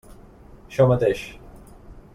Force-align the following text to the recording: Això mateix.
Això 0.69 0.87
mateix. 0.93 1.23